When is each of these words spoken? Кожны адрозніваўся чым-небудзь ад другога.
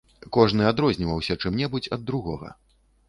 Кожны 0.37 0.63
адрозніваўся 0.69 1.37
чым-небудзь 1.43 1.91
ад 1.99 2.09
другога. 2.11 2.49